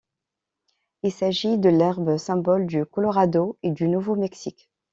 Il 1.03 1.11
s'agit 1.11 1.59
de 1.59 1.69
l'herbe 1.69 2.17
symbole 2.17 2.65
du 2.65 2.87
Colorado 2.87 3.59
et 3.61 3.69
du 3.69 3.87
Nouveau-Mexique. 3.87 4.71